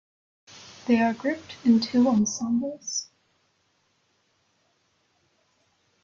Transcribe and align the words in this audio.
They 0.87 0.99
are 0.99 1.13
grouped 1.13 1.57
in 1.63 1.79
two 1.79 2.07
ensembles. 2.07 3.11